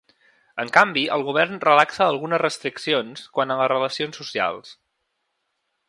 [0.61, 4.77] En canvi, el govern relaxa algunes restriccions quant a les relacions socials.